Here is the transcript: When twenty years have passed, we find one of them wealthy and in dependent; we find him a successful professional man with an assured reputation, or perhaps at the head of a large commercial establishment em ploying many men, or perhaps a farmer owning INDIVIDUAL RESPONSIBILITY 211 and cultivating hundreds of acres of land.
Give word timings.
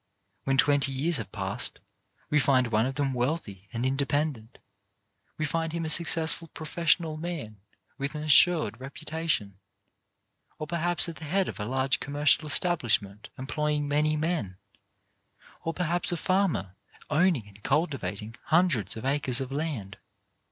When 0.45 0.57
twenty 0.57 0.91
years 0.91 1.17
have 1.17 1.31
passed, 1.31 1.77
we 2.31 2.39
find 2.39 2.65
one 2.65 2.87
of 2.87 2.95
them 2.95 3.13
wealthy 3.13 3.69
and 3.71 3.85
in 3.85 3.95
dependent; 3.95 4.57
we 5.37 5.45
find 5.45 5.73
him 5.73 5.85
a 5.85 5.89
successful 5.89 6.47
professional 6.47 7.17
man 7.17 7.61
with 7.99 8.15
an 8.15 8.23
assured 8.23 8.79
reputation, 8.81 9.59
or 10.57 10.65
perhaps 10.65 11.07
at 11.07 11.17
the 11.17 11.25
head 11.25 11.47
of 11.47 11.59
a 11.59 11.65
large 11.65 11.99
commercial 11.99 12.47
establishment 12.47 13.29
em 13.37 13.45
ploying 13.45 13.83
many 13.83 14.17
men, 14.17 14.57
or 15.61 15.71
perhaps 15.71 16.11
a 16.11 16.17
farmer 16.17 16.75
owning 17.11 17.45
INDIVIDUAL 17.45 17.81
RESPONSIBILITY 17.85 18.31
211 18.41 18.41
and 18.41 18.41
cultivating 18.41 18.43
hundreds 18.45 18.97
of 18.97 19.05
acres 19.05 19.39
of 19.39 19.51
land. 19.51 19.99